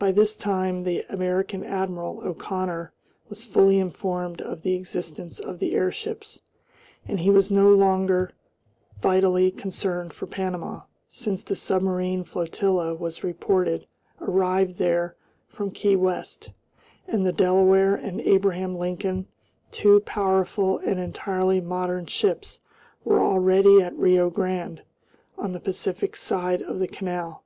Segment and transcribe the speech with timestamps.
[0.00, 2.92] By this time the American admiral, O'Connor,
[3.28, 6.40] was fully informed of the existence of the airships,
[7.06, 8.30] and he was no longer
[9.00, 13.86] vitally concerned for Panama, since the submarine flotilla was reported
[14.20, 15.14] arrived there
[15.46, 16.50] from Key West,
[17.06, 19.28] and the Delaware and Abraham Lincoln,
[19.70, 22.58] two powerful and entirely modern ships,
[23.04, 24.82] were already at Rio Grande,
[25.38, 27.44] on the Pacific side of the canal.